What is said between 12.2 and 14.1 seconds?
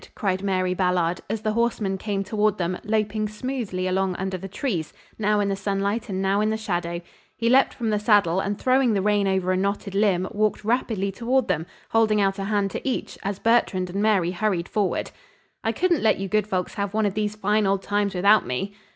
a hand to each, as Bertrand and